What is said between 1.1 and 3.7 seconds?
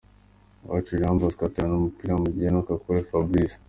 Bosco aterana umupira Mugheno Kakule Fabrice.